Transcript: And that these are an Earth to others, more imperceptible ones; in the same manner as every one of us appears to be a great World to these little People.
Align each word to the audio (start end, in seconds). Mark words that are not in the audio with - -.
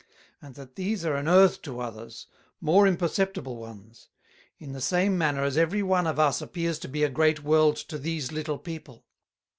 And 0.41 0.55
that 0.55 0.77
these 0.77 1.05
are 1.05 1.13
an 1.15 1.27
Earth 1.27 1.61
to 1.61 1.79
others, 1.79 2.25
more 2.59 2.87
imperceptible 2.87 3.57
ones; 3.57 4.09
in 4.57 4.73
the 4.73 4.81
same 4.81 5.15
manner 5.15 5.43
as 5.43 5.57
every 5.59 5.83
one 5.83 6.07
of 6.07 6.17
us 6.17 6.41
appears 6.41 6.79
to 6.79 6.87
be 6.87 7.03
a 7.03 7.07
great 7.09 7.43
World 7.43 7.75
to 7.77 7.99
these 7.99 8.31
little 8.31 8.57
People. 8.57 9.05